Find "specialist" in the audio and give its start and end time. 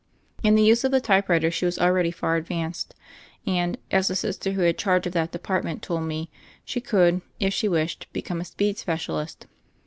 8.77-9.45